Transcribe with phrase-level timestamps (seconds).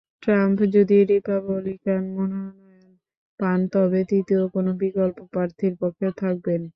[0.23, 2.89] Trump যদি Republican মনোনয়ন
[3.39, 6.61] পান তবে তৃতীয় কোনো বিকল্প প্রার্থীর পক্ষে থাকবেন।